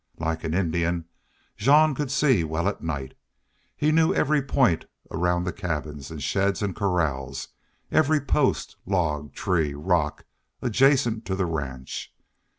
Like 0.17 0.43
an 0.43 0.55
Indian, 0.55 1.05
Jean 1.57 1.93
could 1.93 2.09
see 2.09 2.43
well 2.43 2.67
at 2.67 2.81
night. 2.81 3.13
He 3.77 3.91
knew 3.91 4.15
every 4.15 4.41
point 4.41 4.85
around 5.11 5.45
cabins 5.55 6.09
and 6.09 6.23
sheds 6.23 6.63
and 6.63 6.75
corrals, 6.75 7.49
every 7.91 8.19
post, 8.19 8.77
log, 8.87 9.31
tree, 9.33 9.75
rock, 9.75 10.25
adjacent 10.59 11.23
to 11.25 11.35
the 11.35 11.45
ranch. 11.45 12.11